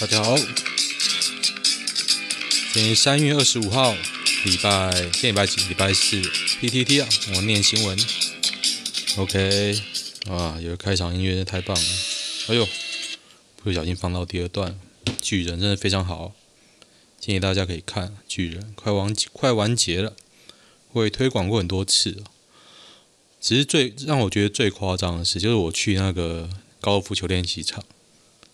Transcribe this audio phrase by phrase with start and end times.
[0.00, 0.36] 大家好，
[2.72, 3.96] 今天三月二十五号，
[4.44, 5.68] 礼拜，今天礼拜几？
[5.68, 7.98] 礼拜四，PTT 啊，我念新闻。
[9.16, 9.76] OK，
[10.30, 11.82] 啊，有个开场音乐，太棒了。
[12.46, 12.68] 哎呦，
[13.64, 14.78] 不小心放到第二段，
[15.20, 16.32] 巨人真的非常好，
[17.18, 18.16] 建议大家可以看。
[18.28, 20.14] 巨人快完快完结了，
[20.92, 22.22] 我也推广过很多次了。
[23.40, 26.48] 只是最让我觉得最夸张的事，就是我去那个
[26.80, 27.82] 高尔夫球练习场。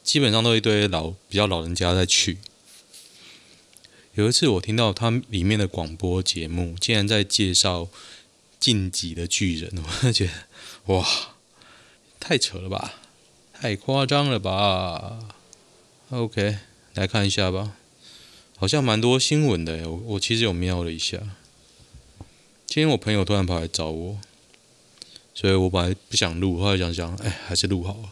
[0.04, 2.38] 基本上都一堆老比较老人家在去。
[4.12, 7.88] 有一次我听到他里面的广播节目，竟然在介绍
[8.60, 10.32] 进击的巨人， 我就觉得
[10.94, 11.04] 哇，
[12.20, 12.94] 太扯了吧，
[13.54, 15.30] 太夸张了吧。
[16.10, 16.58] OK，
[16.92, 17.72] 来看一下吧，
[18.56, 19.88] 好像蛮多新闻的。
[19.90, 21.18] 我我其实有瞄了一下。
[22.66, 24.18] 今天我朋友突然跑来找我，
[25.34, 28.10] 所以我本来不想录，后来想想，哎，还是录好了。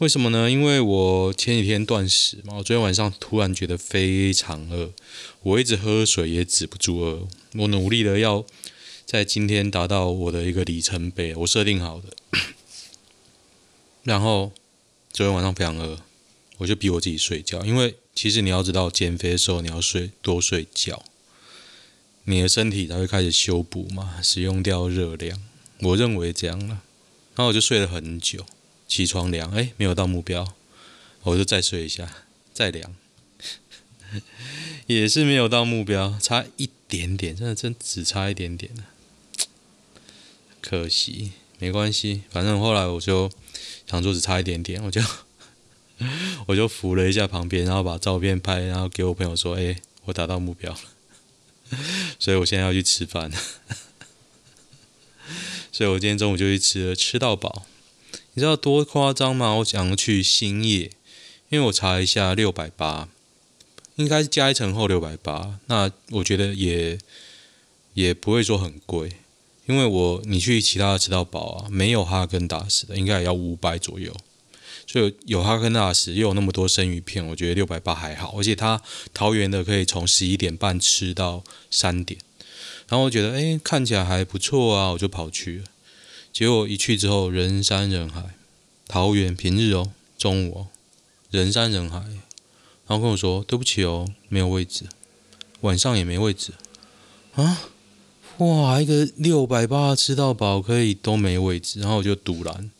[0.00, 0.50] 为什么呢？
[0.50, 4.94] 因为我前几天断食嘛，我昨天晚上突然觉得非常饿，
[5.42, 8.46] 我一直喝水也止不住饿，我努力的要
[9.04, 12.16] 在今天达到我的一个里程碑，我设定好的。
[14.04, 14.52] 然后
[15.12, 15.98] 昨天晚上非常饿，
[16.56, 21.04] 我就逼我自己睡觉，因为其实你要知道，减肥的时候你要睡多睡觉，
[22.24, 25.38] 你的身体才会开始修补嘛，使用掉热量。
[25.80, 26.80] 我认为这样了，
[27.34, 28.46] 然后我就睡了很久。
[28.90, 30.52] 起床量，哎，没有到目标，
[31.22, 32.96] 我就再睡一下，再量，
[34.88, 38.72] 也是没有到目标，差一点点，真的真只差一点点，
[40.60, 41.30] 可惜，
[41.60, 43.30] 没关系，反正后来我就
[43.88, 45.00] 想说只差一点点，我就
[46.48, 50.80] 我就扶了一下旁边，然后把照片拍，然后给我朋友说，哎，我达到目标了，
[52.18, 53.30] 所以我现在要去吃饭，
[55.70, 57.66] 所以我今天中午就去吃了，吃到饱。
[58.34, 59.54] 你知道多夸张吗？
[59.54, 60.92] 我想去兴业，
[61.48, 63.08] 因为我查一下六百八，
[63.96, 65.58] 应该是加一层后六百八。
[65.66, 66.96] 那我觉得也
[67.94, 69.10] 也不会说很贵，
[69.66, 74.14] 因为我你去其他的吃到饱啊，没有哈根达斯的，应该也要五百左右。
[74.86, 78.34] 所以有哈根达斯又有那么多生鱼片，我觉得六百八还好。
[78.38, 78.80] 而且它
[79.12, 82.20] 桃园的可以从十一点半吃到三点，
[82.88, 85.62] 然后我觉得哎看起来还不错啊，我就跑去。
[86.32, 88.34] 结果一去之后，人山人海。
[88.86, 90.66] 桃园平日哦，中午哦，
[91.30, 91.98] 人山人海。
[92.86, 94.86] 然后跟我说：“对不起哦，没有位置。”
[95.62, 96.54] 晚上也没位置。
[97.34, 97.70] 啊！
[98.38, 102.70] 哇，一个六百八吃到饱可以都没位置，然后我就赌烂，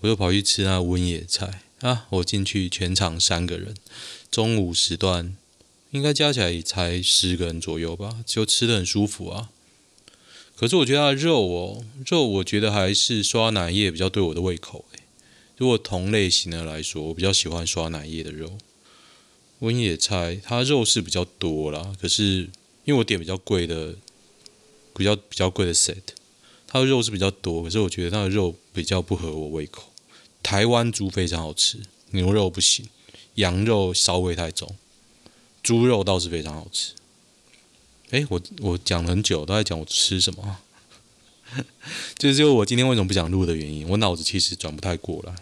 [0.00, 2.06] 我就跑去吃那温野菜啊！
[2.10, 3.74] 我进去全场三个人，
[4.30, 5.34] 中午时段
[5.90, 9.48] 应该加起来也才十个人左右吧，就吃的很舒服啊。
[10.58, 14.98] 可是我觉得它的肉哦，肉我觉得还是刷奶叶比较对我的胃口诶。
[15.56, 18.58] 如果同类型的来说，我比较喜欢刷奶叶的肉。
[19.60, 22.48] 温野菜它肉是比较多啦，可是
[22.84, 23.94] 因为我点比较贵的，
[24.96, 26.02] 比较比较贵的 set，
[26.66, 29.92] 它的肉是比较多，可是我觉得它的肉比较不合我胃口。
[30.42, 31.78] 台湾猪非常好吃，
[32.10, 32.88] 牛肉不行，
[33.36, 34.74] 羊肉骚味太重，
[35.62, 36.94] 猪肉倒是非常好吃。
[38.10, 40.58] 哎，我我讲了很久，都在讲我吃什么，
[42.16, 43.86] 就是我今天为什么不想录的原因。
[43.88, 45.34] 我脑子其实转不太过来。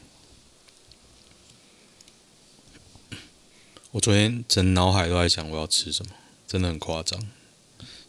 [3.92, 6.12] 我昨天整脑海都在想我要吃什么，
[6.46, 7.26] 真的很夸张。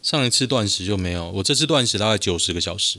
[0.02, 2.98] 上一次断食就没有，我这次断食大概九十个小时，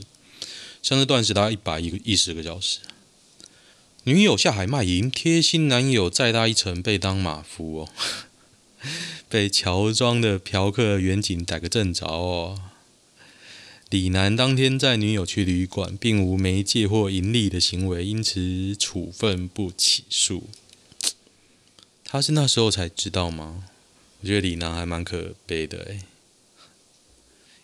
[0.82, 2.78] 上次断食大概一百一一十个小时。
[4.04, 7.88] 女友下海卖淫，贴心男友再搭一程被当马夫哦。
[9.28, 12.60] 被乔装的嫖客远景逮个正着哦！
[13.90, 20.44] 李楠当天载女友去旅馆，并无媒介或盈利的行为，因此处分不起诉。
[22.04, 23.64] 他是那时候才知道吗？
[24.20, 26.02] 我觉得李楠还蛮可悲的诶。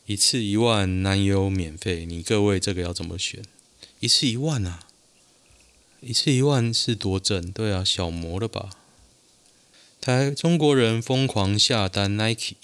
[0.06, 3.42] 一次一万，男友免费，你各位这个要怎么选？
[4.00, 4.86] 一次一万啊？
[6.00, 7.50] 一次一万是多挣？
[7.50, 8.70] 对啊，小魔了吧？
[10.06, 12.54] 台中国人疯狂下单 Nike，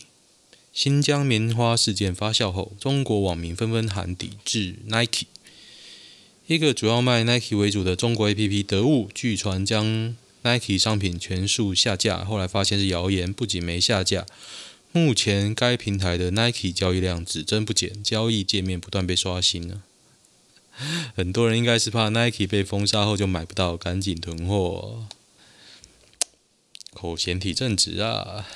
[0.72, 5.26] 新疆棉花事件发酵后，中国网民纷纷喊抵制 Nike。
[6.46, 14.24] 一个主要卖 Nike 为主的中国 APP 得物，据传将 Nike 商品全数下架，后来发现是谣言，不仅没下架，
[14.92, 19.82] 目前该平台的 Nike 交易量只增不减，交易界面不断被刷新了。
[21.16, 25.08] 很多人应该是怕 Nike 被封杀后就买不到，赶紧囤货。
[26.94, 28.46] 口嫌体正直啊！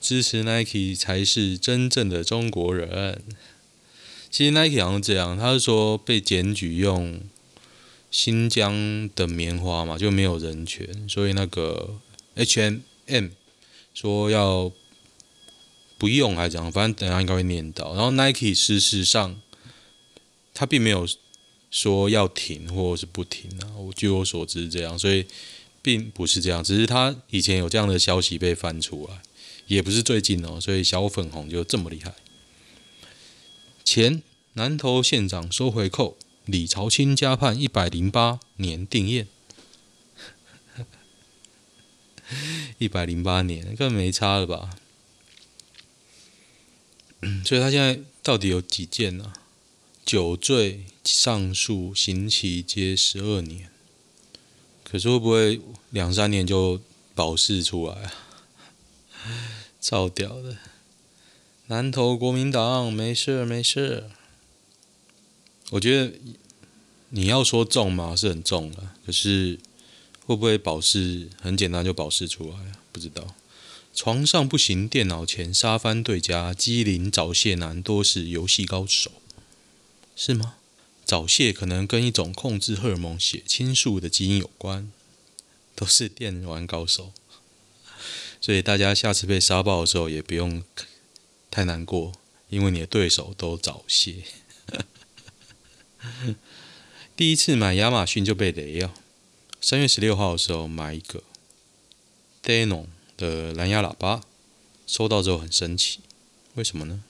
[0.00, 3.22] 支持 Nike 才是真正的中国人。
[4.30, 7.20] 其实 Nike 好像这样，他是说被检举用
[8.10, 12.00] 新疆的棉花嘛，就没有人权，所以那个
[12.34, 13.28] H&M
[13.94, 14.72] 说要
[15.96, 17.94] 不用还是怎样，反正等下应该会念到。
[17.94, 19.40] 然后 Nike 事实上
[20.52, 21.08] 他并没有
[21.70, 25.24] 说要停或者是不停啊，我据我所知是这样，所以
[25.84, 29.20] 并不是这样，只是他以前有这样的消息被翻出来，
[29.66, 32.14] 也不是最近哦，所以小粉红就这么厉害。
[33.84, 34.22] 前
[34.54, 36.16] 南投县长收回扣，
[36.46, 39.26] 李朝清加判一百零八年定谳，
[42.78, 44.78] 一百零八年根本没差了吧？
[47.44, 49.44] 所以他现在到底有几件呢、啊？
[50.06, 53.70] 酒醉上诉刑期皆十二年，
[54.84, 55.60] 可是会不会
[55.90, 56.80] 两三年就
[57.14, 58.12] 保释出来啊？
[59.80, 60.56] 超屌的！
[61.66, 64.10] 南投国民党没事没事。
[65.70, 66.12] 我觉得
[67.08, 69.58] 你要说重嘛，是很重的，可是
[70.26, 71.28] 会不会保释？
[71.40, 72.72] 很简单就保释出来啊？
[72.92, 73.34] 不知道。
[73.94, 79.10] 床上不行，电脑前沙翻对家，机灵早泄男多是游戏高手。
[80.16, 80.56] 是吗？
[81.04, 84.90] 早泄可能跟一种控制荷尔蒙血清素的基因有关，
[85.74, 87.12] 都是电玩高手，
[88.40, 90.62] 所以大家下次被杀爆的时候也不用
[91.50, 92.12] 太难过，
[92.48, 94.24] 因为你的对手都早泄。
[97.16, 98.92] 第一次买亚马逊就被雷了，
[99.60, 101.22] 三月十六号的时候买一个。
[102.42, 104.22] Denon 的蓝牙喇叭，
[104.86, 106.00] 收到之后很生气，
[106.56, 107.02] 为什么呢？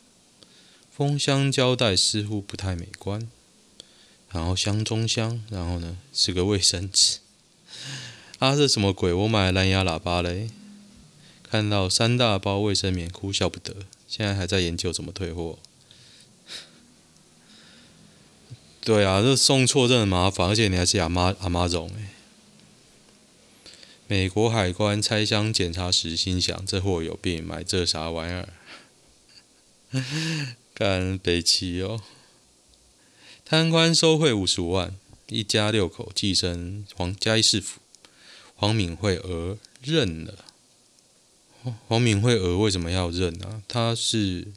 [0.97, 3.29] 封箱胶带似乎不太美观，
[4.35, 7.21] 然后箱中箱，然后呢是个卫生纸。
[8.41, 9.13] 啊，这什么鬼？
[9.13, 10.51] 我买蓝牙喇叭嘞，
[11.49, 13.75] 看到三大包卫生棉，哭笑不得。
[14.09, 15.59] 现在还在研究怎么退货。
[18.85, 22.11] 对啊，这送错真的麻烦，而且你还是亚马亚马总哎。
[24.07, 28.49] 美国海关拆箱检查时，心想这货有病，买这啥玩意儿？
[30.75, 32.03] 干北齐哦，
[33.47, 34.97] 贪官收贿五十五万，
[35.29, 37.79] 一家六口寄生黄嘉义市府，
[38.57, 40.47] 黄敏惠儿认了。
[41.87, 43.63] 黄敏惠儿为什么要认呢、啊？
[43.69, 44.49] 他是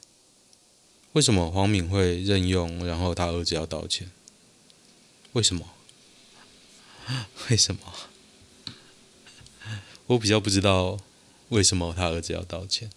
[1.12, 4.10] 为什么黄敏惠任用，然后他儿子要道歉？
[5.34, 5.66] 为什么？
[7.50, 7.82] 为什么？
[10.08, 10.98] 我比较不知道
[11.50, 12.90] 为什么他儿子要道歉。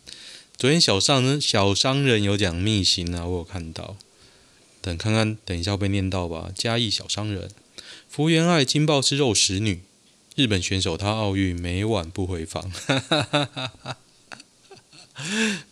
[0.57, 3.97] 昨天小商人小商人有讲秘辛啊，我有看到。
[4.83, 6.51] 等看看，等一下被念到吧。
[6.55, 7.51] 嘉义小商人，
[8.09, 9.83] 福原爱金爆是肉食女，
[10.35, 12.73] 日本选手她奥运每晚不回房。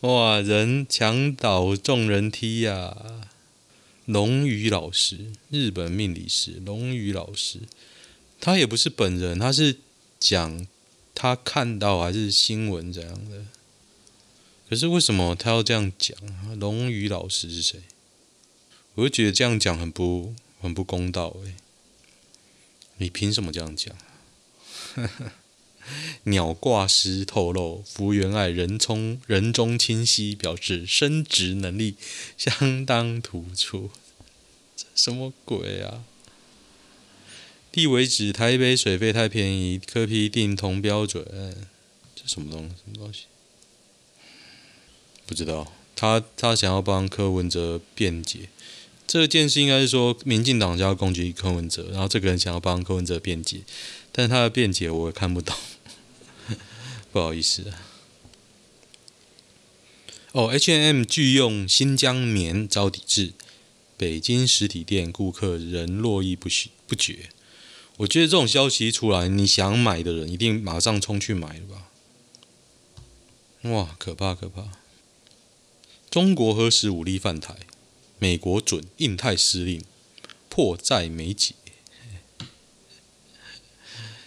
[0.01, 2.95] 哇，人墙倒众人踢呀、
[4.05, 7.61] 龙宇老师，日本命理师龙宇老师，
[8.39, 9.79] 他也不是本人，他是
[10.21, 10.67] 讲
[11.15, 13.47] 他看到还是新闻这样的。
[14.69, 16.15] 可是为什么他要这样讲？
[16.59, 17.81] 龙宇老师是谁？
[18.99, 21.55] 我就觉得这样讲很不很不公道诶。
[22.97, 23.97] 你凭什么这样讲？
[26.25, 31.95] 鸟挂师透露，福原爱人中人中清晰，表示生殖能力
[32.37, 33.93] 相当突出。
[34.77, 36.03] 这什么鬼啊？
[37.71, 41.25] 地为止，台北水费太便宜，柯 P 定同标准。
[42.17, 42.75] 这什么东西？
[42.75, 43.27] 什么东西？
[45.25, 48.49] 不知道，他他想要帮柯文哲辩解，
[49.09, 53.63] 这件事应该是说民进党就要攻击柯文哲，然后这个人想要帮柯文哲辩解，
[54.13, 55.57] 但是他的辩解我也看不懂，
[57.11, 57.73] 不好意思。
[60.33, 63.33] 哦，H&M 拒用新疆棉遭抵制，
[63.97, 67.31] 北京实体店顾客仍络绎不绝不绝。
[67.97, 71.89] 我觉得这种消息出来，你想买的人一定马上冲去买了吧？
[73.71, 74.65] 哇，可怕可怕！
[76.11, 77.57] 中国何时武力犯台？
[78.19, 79.85] 美国准印太司令
[80.49, 81.55] 迫在眉睫。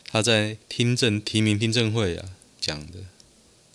[0.06, 3.06] 他在听证提名听证会啊讲的。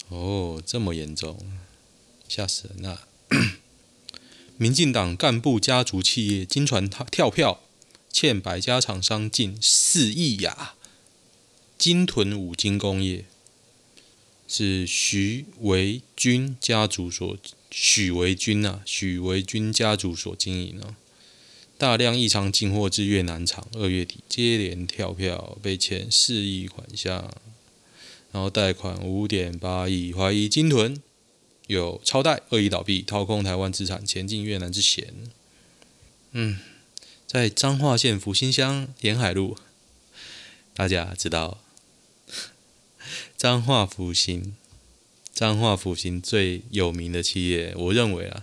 [0.08, 1.38] 哦，这么严重，
[2.28, 3.08] 吓死人了！
[4.56, 7.62] 民进党干部家族企业金传跳票，
[8.12, 10.74] 欠百家厂商近四亿呀。
[11.76, 13.24] 金屯五金工业
[14.46, 17.36] 是徐维军家族所。
[17.70, 20.94] 许维军啊，许维军家族所经营哦，
[21.76, 27.30] 大量异常进货至越南厂，二月底接连跳票，被欠四亿款项，
[28.32, 31.02] 然后贷款五点八亿，怀疑金屯
[31.66, 35.12] 有超贷，恶意倒闭，掏空台湾资产，前进越南之嫌。
[36.32, 36.58] 嗯，
[37.26, 39.58] 在彰化县福兴乡沿海路
[40.74, 41.60] 大家知道，
[43.36, 44.54] 彰化福兴，
[45.36, 48.40] 彰化复兴最有名的企业，我认为啊，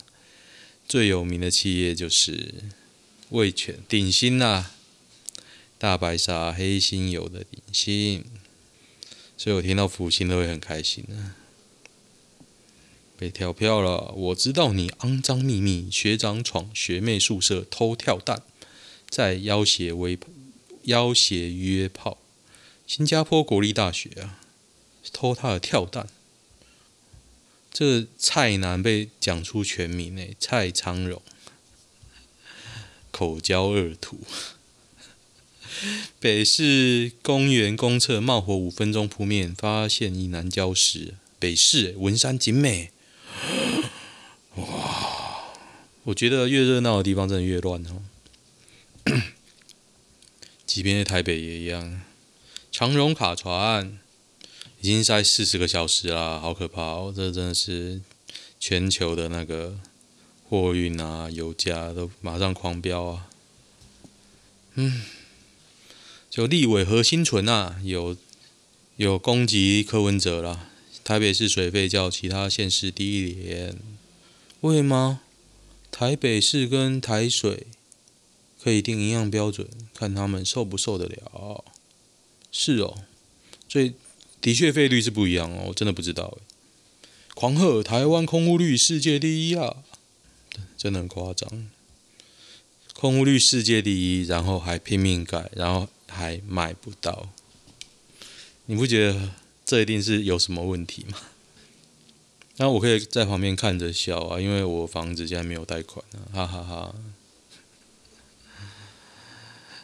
[0.88, 2.54] 最有名的企业就是
[3.30, 4.74] 味全鼎新啦，
[5.80, 8.24] 大白鲨黑心油的鼎新，
[9.36, 11.34] 所以我听到复兴都会很开心啊。
[13.18, 18.44] 被跳票了，我知道你肮脏秘密，学长闯学妹宿舍偷跳蛋，
[19.10, 20.20] 在要挟微
[20.84, 22.20] 要挟约炮。
[22.86, 24.40] 新加坡国立大学啊，
[25.12, 26.08] 偷他的跳蛋。
[27.74, 31.20] 这个蔡男被讲出全名诶，蔡昌荣，
[33.10, 34.20] 口交二图。
[36.20, 41.16] 北市公园公厕冒火五分钟扑灭，发现一男焦尸。
[41.40, 42.92] 北市文山景美，
[44.56, 45.52] 哇！
[46.04, 48.04] 我觉得越热闹的地方真的越乱哦。
[50.68, 52.02] 即便在台北也一样。
[52.72, 54.00] 长荣卡船
[54.84, 57.14] 已经塞四十个小时啦，好可怕哦！
[57.16, 58.02] 这真的是
[58.60, 59.80] 全球的那个
[60.50, 63.30] 货运啊，油价都马上狂飙啊！
[64.74, 65.06] 嗯，
[66.30, 68.18] 就立委何新纯啊，有
[68.98, 70.70] 有攻击柯文哲啦。
[71.02, 73.78] 台北市水费较其他县市低一点，
[74.60, 75.22] 为吗？
[75.92, 77.68] 台北市跟台水
[78.62, 81.64] 可以定一样标准，看他们受不受得了。
[82.52, 83.06] 是哦，
[83.70, 83.94] 最
[84.44, 86.38] 的确费率是不一样哦，我真的不知道。
[87.34, 89.78] 狂贺台湾空屋率世界第一啊，
[90.78, 91.70] 真的很夸张。
[92.94, 97.30] 空屋率世界第一，然后还拼命改，然后还买不到，
[98.66, 99.32] 你不觉得
[99.64, 101.18] 这一定是有什么问题吗？
[102.58, 106.96] 那我可以在旁边看着笑啊，因为我房子现在没有贷款啊，哈哈哈哈。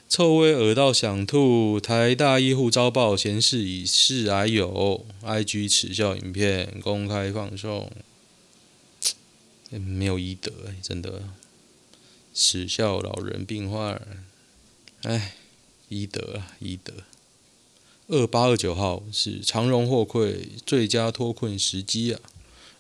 [0.10, 7.92] 臭味恶到想吐，台大医护遭爆，嫌室以示癌友，IG 耻笑影片公开放送，
[9.70, 11.26] 没有医德哎，真的，
[12.34, 14.02] 耻笑老人病患，
[15.04, 15.36] 哎，
[15.90, 16.92] 医德啊，医德。
[18.08, 22.20] 二八二九号是长荣货柜最佳脱困时机啊，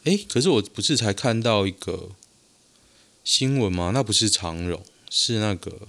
[0.05, 2.09] 哎，可是我不是才看到一个
[3.23, 3.91] 新闻吗？
[3.93, 5.87] 那不是长荣，是那个。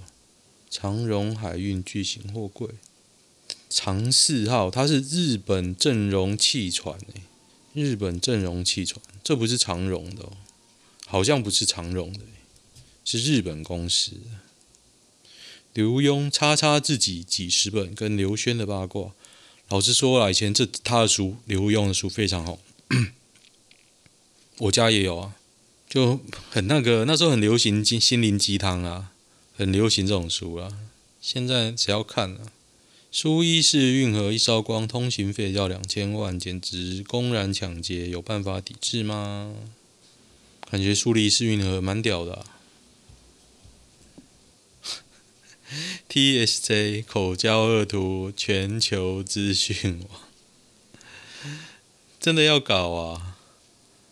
[0.70, 2.68] 长荣海运巨型货柜。
[3.68, 7.22] 长四号，它是日本正荣汽船诶，
[7.74, 10.32] 日本正荣汽船，这不是长荣的哦，
[11.06, 12.20] 好像不是长荣的，
[13.04, 14.12] 是日本公司。
[15.72, 19.12] 刘墉叉叉自己几十本跟刘轩的八卦，
[19.68, 22.58] 老实说啊，以前这他的书，刘墉的书非常好，
[24.58, 25.36] 我家也有啊，
[25.88, 26.18] 就
[26.50, 29.12] 很那个，那时候很流行心心灵鸡汤啊。
[29.60, 30.78] 很流行这种书啊，
[31.20, 32.50] 现在谁要看呢？
[33.12, 39.54] 苏伊士运河一烧光，通行费要两千万，简直公然抢劫，有办法抵制吗？
[40.70, 42.46] 感觉苏黎世运河蛮屌的啊。
[46.08, 50.20] TSJ 口交恶徒，全球资讯网，
[52.18, 53.36] 真的要搞啊！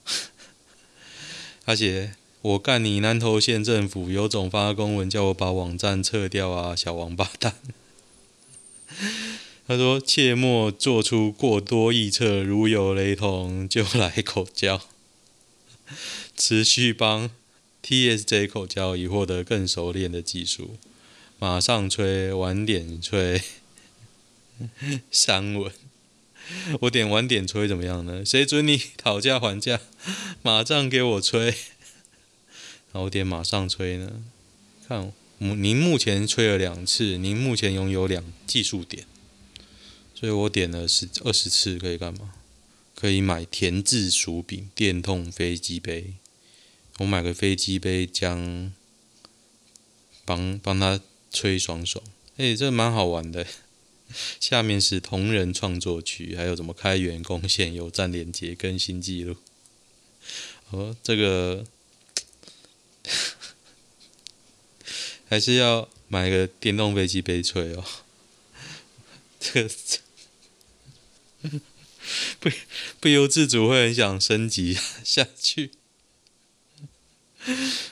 [1.64, 2.17] 而且。
[2.40, 7.56] 我干你南投县政府有种发公文叫我把网站撤掉啊，小王八蛋！
[9.66, 14.80] 他说：“切莫做出过多臆测，如有雷同就来口交。”
[16.36, 17.30] 持续帮
[17.82, 20.78] TSJ 口交以获得更熟练的技术，
[21.38, 23.42] 马上吹，晚点吹，
[25.10, 25.70] 三文。
[26.82, 28.24] 我点晚点吹怎么样呢？
[28.24, 29.80] 谁准你讨价还价？
[30.40, 31.54] 马上给我吹！
[32.92, 34.24] 然后点马上吹呢？
[34.86, 39.06] 看，您目前吹了两次，您目前拥有两技术点，
[40.14, 42.32] 所以我点了十二十次可以干嘛？
[42.94, 46.14] 可以买田字薯饼、电动飞机杯。
[46.98, 48.72] 我买个飞机杯将
[50.24, 52.02] 帮帮他吹爽爽。
[52.38, 53.46] 哎，这蛮好玩的。
[54.40, 59.36] 下面是同人创作区，还有什么开源贡献、有站连接、更新记录。
[60.70, 61.66] 哦，这个。
[65.28, 67.84] 还是要买个电动飞机杯吹哦，
[69.38, 69.70] 这个
[72.40, 72.50] 不
[73.00, 75.70] 不由自主会很想升级下去，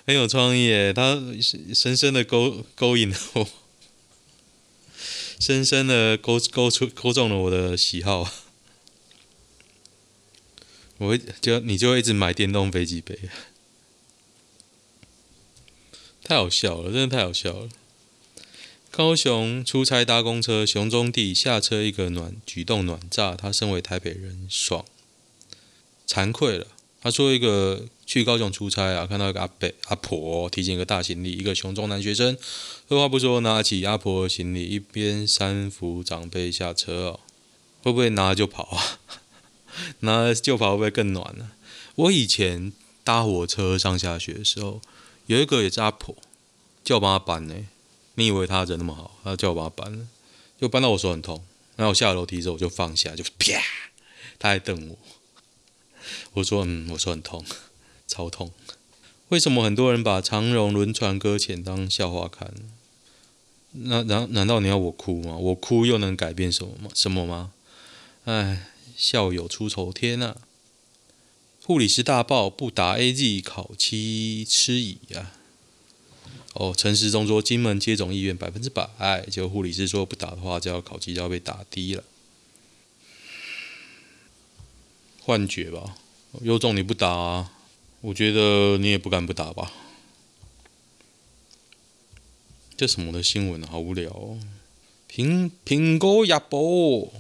[0.07, 1.21] 很有创意耶，他
[1.75, 3.49] 深深的勾勾引了我，
[5.39, 8.33] 深深的勾勾出勾中了我的喜好，
[10.97, 13.19] 我会就你就会一直买电动飞机杯。
[16.27, 17.69] 太好笑了，真的太好笑了！
[18.91, 24.85] 高雄出差搭公车，熊中弟下车一个暖举动暖炸，他身为台北人爽，
[26.09, 26.67] 惭愧了。
[27.01, 32.37] 他说一个去高雄出差啊，看到一个阿伯阿婆提进一个大行李，一个熊中男学生
[32.89, 37.21] 二话不说拿起阿婆行李，一边搀扶长辈下车哦，
[37.85, 38.99] 会不会拿了就跑啊？
[40.01, 41.53] 拿了就跑会不会更暖呢？
[41.95, 42.73] 我以前
[43.05, 44.81] 搭火车上下学的时候，
[45.27, 46.17] 有一个也是阿婆
[46.83, 47.55] 叫我帮他搬呢。
[48.15, 50.09] 你以为他人那么好，他叫我帮他搬，
[50.61, 51.45] 就搬到我手很痛。
[51.77, 53.61] 然后我下楼梯之后我就放下，就啪，
[54.39, 54.99] 他还瞪我。
[56.35, 57.45] 我说嗯，我说很痛，
[58.07, 58.53] 超痛。
[59.29, 62.55] 为什么很多人把长荣轮船搁浅当笑话看？
[63.73, 65.37] 那难难道你要我哭吗？
[65.37, 66.89] 我哭又能改变什么吗？
[66.95, 67.53] 什么吗？
[68.25, 70.37] 哎，笑有出头天啊！
[71.67, 75.33] 护理师大爆不打 AZ 考期吃乙啊！
[76.53, 82.05] 哦，陈时中说金门接种意愿百分之百，就护理师说不打的话，就要考期就要被打低了。
[85.23, 85.97] 幻觉吧，
[86.41, 87.53] 有种你不打啊？
[88.01, 89.73] 我觉得你也不敢不打吧？
[92.77, 94.39] 这什么的新闻好无聊哦！
[95.11, 97.11] 苹苹果日报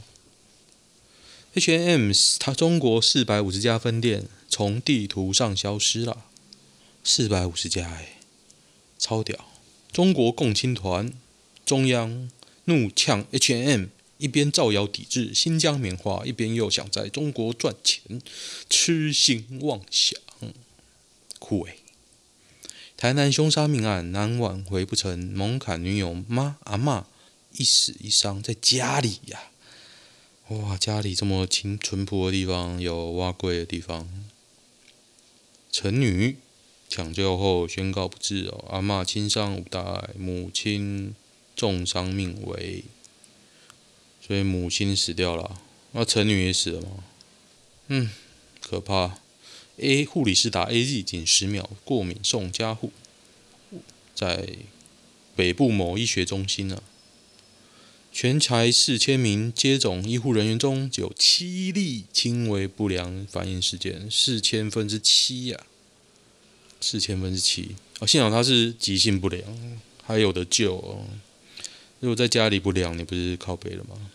[1.57, 6.27] ，H&M 它中国四百五十家分店从地图上消失了，
[7.03, 8.19] 四百五十家哎。
[8.99, 9.47] 超屌！
[9.91, 11.13] 中国共青团
[11.65, 12.31] 中央
[12.65, 13.87] 怒呛 H&M，
[14.19, 18.21] 一边造谣抵制新疆棉花，一边又想在中国赚钱，
[18.69, 20.21] 痴心妄想，
[21.39, 21.79] 酷欸！
[22.97, 27.05] 台南凶杀命案，男挽回不成，猛砍女友妈阿嬷，
[27.53, 29.51] 一死一伤在家里呀！
[30.49, 34.09] 哇，家里这么清淳朴的地方，有碗粿的地方，
[35.71, 36.37] 陈女。
[36.89, 41.17] 抢救后宣告不治哦，阿嬷轻伤无大碍，母亲
[41.57, 42.85] 重伤命危，
[44.25, 45.61] 所以母亲死掉了，
[45.91, 47.05] 那陈女也死了吗？
[47.89, 48.11] 嗯，
[48.61, 49.19] 可怕。
[49.79, 52.93] A 护理师打 AZ 仅十秒过敏送加护，
[54.15, 54.51] 在
[55.35, 56.83] 北部某医学中心呢、啊，
[58.19, 65.67] 全台四千名接种医护人员中，只有七例轻微不良反应事件，四千分之七呀。
[66.81, 69.45] 四千分之七哦，幸好他是急性不良，
[70.03, 71.05] 还有的救哦。
[72.01, 74.11] 如果在家里不良，你不是靠北了吗？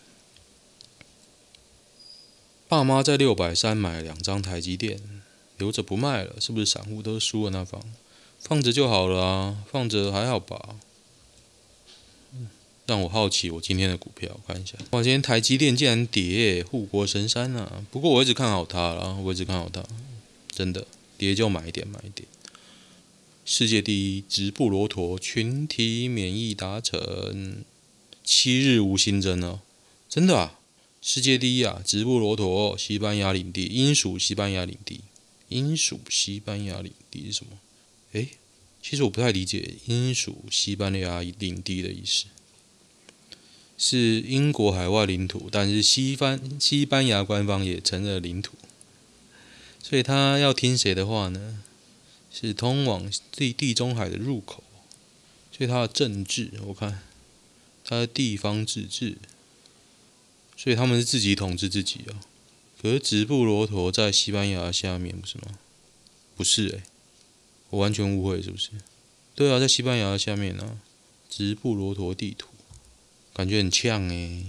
[2.68, 5.00] 爸妈在六百三买两张台积电，
[5.60, 7.80] 留着不卖了，是不是散户都输了那房？
[8.40, 10.78] 放着就好了啊，放着还好吧。
[12.86, 14.76] 让我好奇我今天的股票我，看一下。
[14.92, 17.86] 哇，今天台积电竟然跌，护国神山啊！
[17.92, 19.84] 不过我一直看好它啦，我一直看好它，
[20.52, 20.86] 真的
[21.18, 22.28] 跌就买一点，买一点。
[23.46, 27.64] 世界第一直布罗陀群体免疫达成，
[28.24, 29.62] 七日无新增哦，
[30.10, 30.60] 真的啊！
[31.02, 35.02] 世界第一啊，直布罗陀，西班牙领地，英属西班牙领地，
[35.50, 37.58] 英属西班牙领地是什么？
[38.12, 38.28] 诶，
[38.82, 42.26] 其实我不太理解英属西班牙领地的意思，
[43.84, 48.54] 是英国海外领土，但是西方西班牙官方也承认领土，
[49.82, 51.64] 所以他要听谁的话呢？
[52.34, 54.64] 是通往地地中海的入口，
[55.52, 57.02] 所以它的政治，我看
[57.84, 59.18] 它的地方自治，
[60.56, 62.22] 所以他们是自己统治自己啊。
[62.82, 65.60] 可是直布罗陀在西班牙下面，不是吗？
[66.38, 66.84] 不是诶、
[67.72, 68.70] 我完全误会是不是？
[69.36, 70.80] 对啊，在西班牙下面呢、
[71.30, 72.48] 直布罗陀地图
[73.34, 74.46] 感觉很呛诶、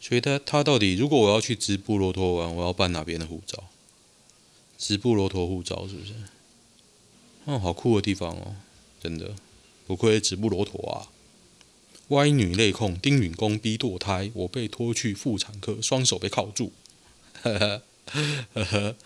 [0.00, 3.64] 所以他他到底，如果我要去直布罗陀玩，我要办哪边的护照？
[4.78, 6.12] 直布罗陀护照是不是？
[7.44, 8.56] 哦，好酷的地方哦，
[9.02, 9.34] 真的，
[9.86, 11.08] 不愧是直布罗陀啊！
[12.08, 16.72] 歪女泪控丁允公逼堕胎，我被拖去妇产科，双手被铐住。
[17.42, 17.82] 呵呵
[18.54, 18.96] 呵呵，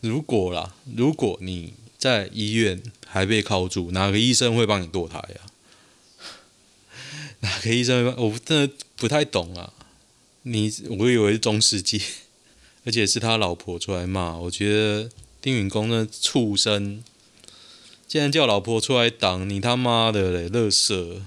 [0.00, 5.40] 如果啦，如果你在医院还被铐住，哪个医生会帮你堕胎呀？
[7.40, 8.14] 哪个医生？
[8.16, 9.72] 我真的不太懂啊。
[10.42, 12.00] 你，我以为是中世纪，
[12.84, 17.02] 而且是他老婆出来骂，我觉得丁允恭那畜生。
[18.06, 20.48] 竟然叫老婆出来挡你他妈的嘞！
[20.48, 21.22] 乐色，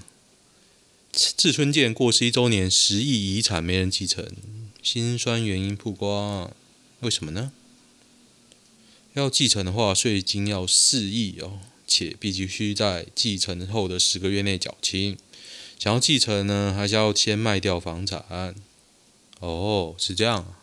[1.12, 4.26] 志春健过世一周年，十亿遗产没人继承，
[4.82, 6.50] 心酸原因曝光，
[7.00, 7.52] 为什么呢？
[9.14, 15.16] 要继承的话，税金要四亿哦，且必须在继承后的十个月内缴清。
[15.82, 18.54] 想要继承呢，还是要先卖掉房产？
[19.40, 20.54] 哦，是这样。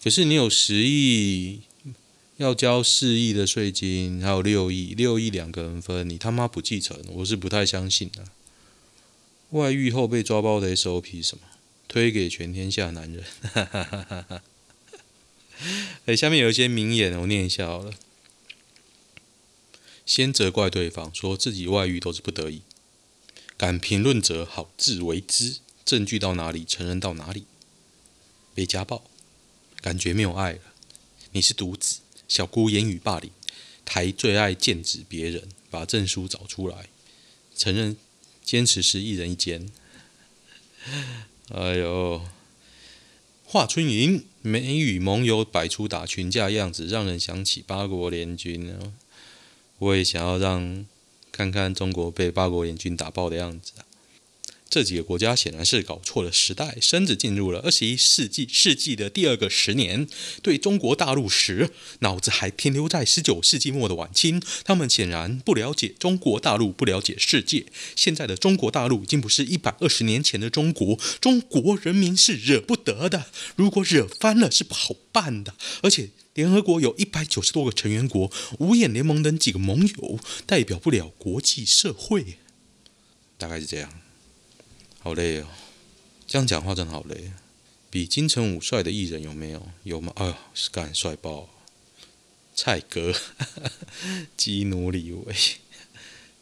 [0.00, 1.62] 可是你有十亿。
[2.36, 8.24] 要交四亿的税金，还有六亿，六亿两个人分，你他妈不继承，我是不太相信的。
[9.50, 11.42] 外遇后被抓包的 SOP 什么？
[11.88, 13.24] 推给全天下男人。
[16.06, 17.92] 哎，下面有一些名言，我念一下好了。
[20.06, 22.62] 先责怪对方，说自己外遇都是不得已。
[23.60, 25.58] 敢评论者，好自为之。
[25.84, 27.44] 证据到哪里，承认到哪里。
[28.54, 29.04] 被家暴，
[29.82, 30.60] 感觉没有爱了。
[31.32, 33.30] 你是独子，小姑言语霸凌，
[33.84, 36.88] 台最爱剑指别人，把证书找出来，
[37.54, 37.98] 承认。
[38.42, 39.70] 坚持是一人一间。
[41.52, 42.22] 哎呦，
[43.44, 48.74] 华春莹美与盟友摆出打群架样子，让人想起八国联军！
[49.76, 50.86] 我也想要让
[51.32, 53.84] 看看中国被八国联军打爆的样子啊！
[54.68, 60.06] 这几个国家显然是搞错了时代，甚至进入了二十一世纪世纪的第二个十年。
[60.42, 64.40] 对中国大陆时，脑子还停留在十九世纪末的晚清。
[64.62, 67.66] 他们显然不了解中国大陆，不了解世界。
[67.96, 73.26] 现在的中国大陆已经不是一百二十年前的中国，中国人民是惹不得的。
[73.56, 75.56] 如果惹翻了，是不好办的。
[75.82, 82.38] 而且联合国有一百九十多个成员国，五眼联盟等几个盟友代表不了国际社会。
[83.36, 84.00] 大概是这样。
[85.00, 85.48] 好累哦，
[86.26, 87.32] 这样讲话真的好累。
[87.90, 89.68] 比金城武帅的艺人有没有？
[89.82, 90.14] 有吗？
[90.16, 91.50] 哎呦，是干帅爆！
[92.54, 93.14] 蔡哥、
[94.38, 95.34] 基努李维、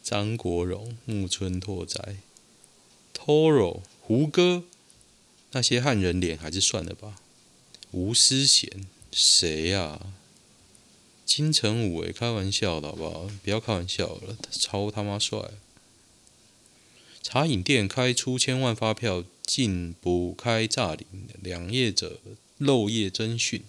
[0.01, 2.15] 张国荣、木村拓哉、
[3.13, 4.63] Toro、胡歌，
[5.51, 7.17] 那些汉人脸还是算了吧。
[7.91, 10.13] 吴思贤，谁呀、啊？
[11.25, 13.29] 金城武，诶，开玩笑的好不好？
[13.43, 15.51] 不要开玩笑了，超他妈帅。
[17.21, 21.05] 茶饮店开出千万发票，禁不开诈领，
[21.41, 22.19] 两业者
[22.57, 23.63] 漏夜侦讯。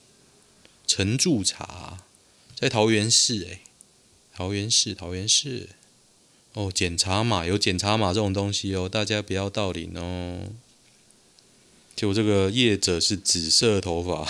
[0.86, 2.04] 陈祝茶
[2.56, 3.60] 在桃园市，诶，
[4.32, 5.70] 桃园市，桃园市。
[6.54, 10.48] 哦，检查码有检查码这种东西哦，大家不要盗领哦。
[11.94, 14.26] 就这个业者是紫色头发，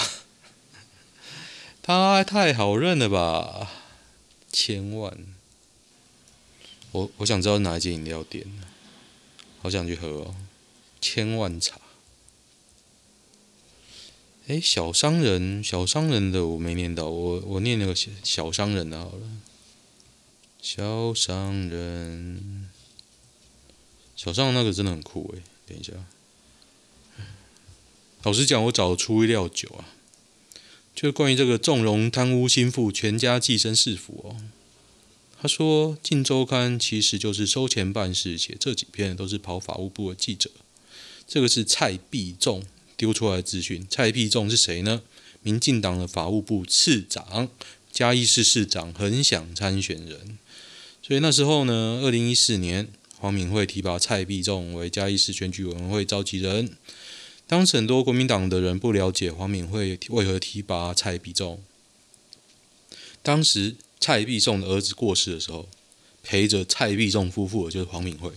[1.91, 3.71] 他太好认了吧？
[4.53, 5.19] 千万，
[6.93, 8.47] 我我想知道哪一间饮料店。
[9.63, 10.35] 好想去喝哦，
[11.01, 11.79] 千万茶。
[14.49, 19.31] 哎，小商人，小商人的我没念到，我我念那个小小商人的好了。
[20.63, 22.71] 小商人，
[24.17, 25.93] 小商人那个真的很酷哎，等一下。
[28.23, 29.85] 老实讲，我找的出意料酒啊，
[30.95, 34.37] 就关于这个纵容贪污心腹，全家寄生市府哦。
[35.41, 40.51] 他说：“《镜周刊》其实就是收钱办事，写这几篇都是跑法务部的记者。
[41.27, 42.63] 这个是蔡必仲
[42.99, 43.87] 丢出来的资讯。
[43.89, 45.01] 蔡必仲是谁呢？
[45.43, 47.49] 民进党的法务部次长，
[47.91, 50.39] 嘉义市市长，很想参选人。
[51.03, 56.77] 所以那时候呢，二零一四年，黄敏惠提拔蔡必仲为嘉义市选举委员会召集人。
[57.51, 61.61] 当时很多国民党的人不了解黄敏惠为何提拔蔡必仲，
[63.23, 65.69] 当时。”蔡必仲的儿子过世的时候，
[66.23, 68.33] 陪着蔡必仲夫妇的就是黄敏惠。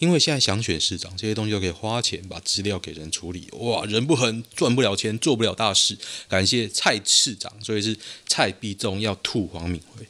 [0.00, 3.46] 因为现在想选市长，这些东西都可以花钱把资料给人处理。
[3.52, 5.96] 哇，人不狠，赚不了钱，做不了大事。
[6.28, 10.08] 感谢蔡市长，所以是蔡必仲要吐黄敏惠。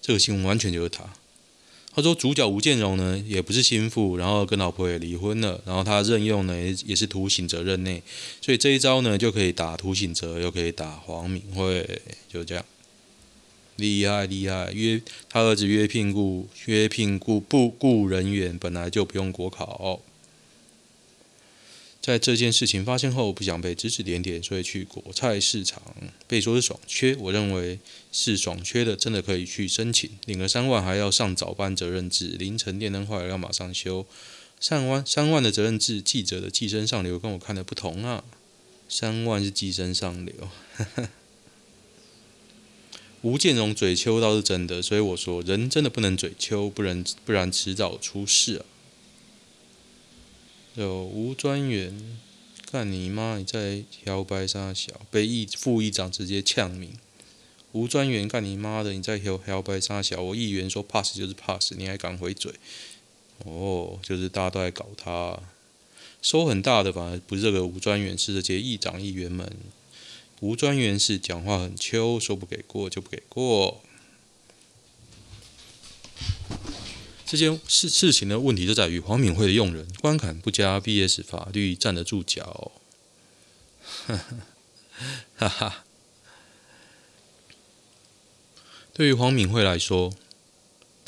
[0.00, 1.12] 这个新闻完全就是他。
[1.98, 6.54] 他说主角吴建荣呢，也不是心腹，然后跟老婆也离婚了，然后他任用呢
[6.86, 8.00] 也是涂刑责任内，
[8.40, 12.00] 所以这一招呢就可以打涂醒哲，又可以打黄敏慧，
[12.32, 12.64] 就这样。
[13.74, 20.00] 厉害厉害，约他儿子约聘雇约聘雇不雇人员，本来就不用国考。
[22.08, 25.82] 在这件事情发生后，不想被指指点点，所以去果菜市场
[26.26, 27.14] 被说是爽缺。
[27.16, 34.06] 我认为是爽缺的，真的可以去申请，领了三万还要上早班责任制，凌晨电灯坏了要马上修。
[34.58, 38.24] 三万三万的责任制，记者的寄生上流跟我看的不同啊，
[38.88, 40.34] 三万是寄生上流。
[43.20, 48.64] 吴建荣嘴秋倒是真的，所以我说人真的不能嘴秋，不然不然迟早出事啊！
[50.78, 51.92] 有吴专员，
[52.70, 53.36] 干你妈！
[53.36, 56.92] 你在摇白沙小，被议副议长直接呛名。
[57.72, 58.92] 吴专员干你妈的！
[58.92, 62.52] 你在摇摇摆三小，我议员说 pass 就是 pass，你还敢回嘴？
[63.44, 65.42] 哦，就是大家都在搞他，
[66.22, 69.52] 收很大的吧不是这个吴专员，是这些议长议员们。
[70.38, 73.82] 吴专员是讲话很秋，说不给过就不给过。
[77.30, 82.72] 这件事事情的问题就在于黄敏慧的用人观感不佳，VS 法律站得住脚。
[85.36, 85.84] 哈哈，
[88.94, 90.14] 对于黄敏慧来说，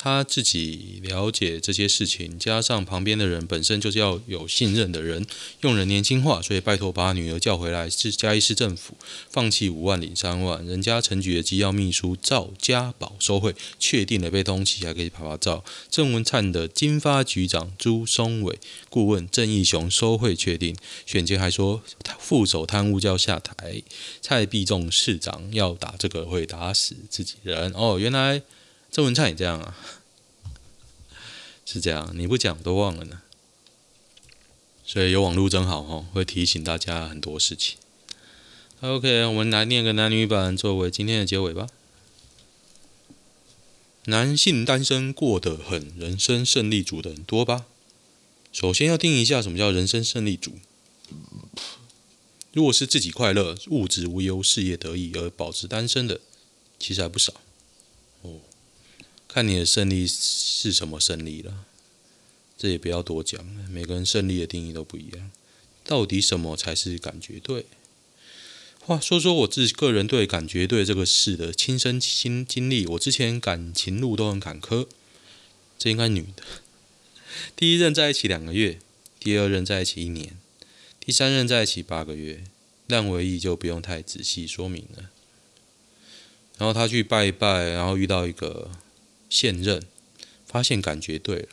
[0.03, 5.27] 他自己了解这些事情，加上旁边的人本身就是要有信任的人，
[5.59, 7.87] 用人年轻化，所以拜托把女儿叫回来。
[7.87, 8.97] 是嘉义市政府
[9.29, 15.63] 放弃五万领三万，人家陈局的机要秘书赵家宝收贿，确定了被通缉，还可以拍拍照。
[15.91, 18.57] 郑文灿的经发局长朱松伟
[18.89, 21.83] 顾问郑义雄收贿确定，选前还说
[22.17, 23.83] 副手贪污就要下台。
[24.19, 28.41] 蔡必仲市长要打这个会打死自己人哦，原来。
[28.91, 29.77] 郑文灿也这样啊，
[31.65, 33.21] 是这样，你不讲都忘了呢。
[34.85, 37.77] 所以有网络真好哦，会提醒大家很多事情。
[38.81, 41.69] OK，我们来念个男女版作为今天的结尾吧。
[44.05, 47.67] 男性单身过得很人生胜利组的很多吧？
[48.51, 50.51] 首先要定义一下什么叫人生胜利组。
[52.51, 56.19] 如果是自己快乐、物质无忧、事业得意而保持单身的，
[56.77, 57.35] 其实还不少。
[59.33, 61.63] 看你的胜利是什么胜利了，
[62.57, 65.31] 这也不要多讲，每个人胜利的定义都不一样。
[65.85, 67.65] 到底什么才是感觉对？
[68.81, 74.87] 话说说我自己个人对感觉对这个事的亲身经经历，我之前感情路都很坎坷，
[75.79, 76.43] 这应该女的。
[77.55, 78.79] 第一任在一起两个月，
[79.17, 80.37] 第二任在一起一年，
[80.99, 82.43] 第三任在一起八个月，
[82.85, 85.09] 但唯一就不用太仔细说明了。
[86.57, 88.69] 然后他去拜一拜，然后遇到一个。
[89.31, 89.81] 现任
[90.45, 91.49] 发现感觉对了。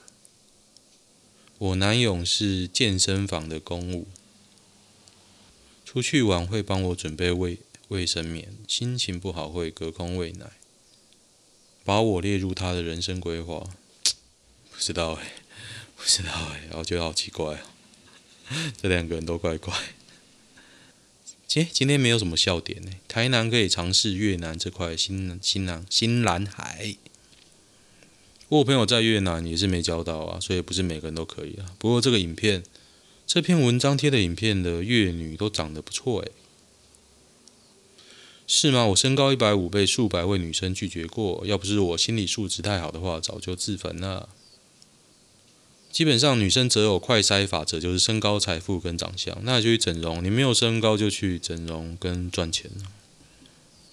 [1.59, 4.09] 我男友是健身房的公务，
[5.85, 10.51] 出去玩会帮我准备卫卫生棉，心情不好会隔空喂奶，
[11.85, 13.71] 把我列入他的人生规划。
[14.71, 15.35] 不知道哎，
[15.97, 17.61] 不知道哎，我觉得好奇怪哦，
[18.83, 19.73] 这两个人都怪怪。
[21.47, 22.91] 今今天没有什么笑点呢。
[23.07, 26.97] 台南可以尝试越南这块新新南新蓝海。
[28.49, 31.67] 我朋友在越南也是没交到啊，所以不是每个人都可以啊。
[31.79, 32.63] 不过这个影片，
[33.27, 36.33] 这篇文章贴的影片的越女都长得不错诶。
[38.47, 38.87] 是吗？
[38.87, 44.31] 我身高一百五，被数百位女生拒绝过，要不是我心理素质太好的话，早就自焚了。
[45.93, 50.25] 基本上女生择偶快筛法则就是身高、财富跟长相，那就去整容。
[50.25, 52.71] 你没有身高就去整容跟赚钱，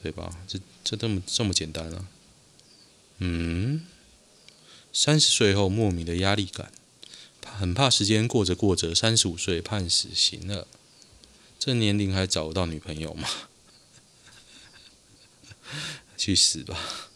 [0.02, 0.38] 对吧？
[0.48, 2.06] 这这这么这么简单啊？
[3.18, 3.82] 嗯。
[4.98, 6.72] 三十岁后莫名的压力感，
[7.44, 10.70] 很怕时间过着过着，三十五岁判死刑了。
[11.60, 13.28] 这年龄还找不到女朋友吗？
[16.16, 17.12] 去死吧！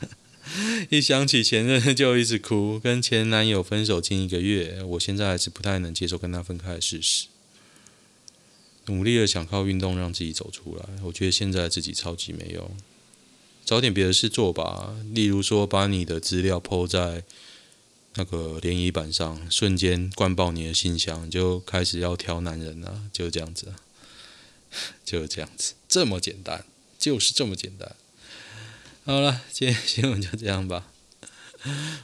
[0.90, 7.28] 一想起前任就一直哭，跟前男友分手近一个月，我现在还是不太能接受跟他分开的事实。
[8.86, 12.76] 努力的想靠运动让自己走出来，我觉得现在自己超级没用。
[13.64, 17.24] 找点别的事做吧，例如说把你的资料抛在
[18.14, 23.72] 那个联谊板上，瞬间灌爆你的信箱，就开始要挑男人了，就这样子，
[25.04, 26.64] 就这样子，这么简单，
[26.98, 27.96] 就是这么简单。
[29.04, 30.88] 好了，今天新闻就这样吧。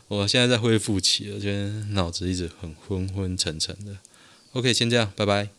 [0.07, 3.99] 我现在在恢复期我，觉得脑子一直很昏昏沉沉的。
[4.53, 5.51] OK，先这样，拜拜。